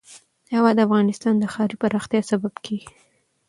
هوا 0.55 0.71
د 0.75 0.79
افغانستان 0.87 1.33
د 1.39 1.43
ښاري 1.53 1.75
پراختیا 1.81 2.21
سبب 2.31 2.53
کېږي. 2.65 2.89